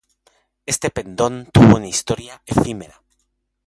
Este 0.65 0.89
pendón 0.89 1.45
tuvo 1.53 1.75
una 1.75 1.85
historia 1.87 2.41
efímera. 2.47 3.03